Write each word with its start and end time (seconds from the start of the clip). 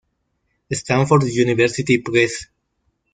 Stanford 0.73 1.25
University 1.29 1.99
Press 1.99 2.47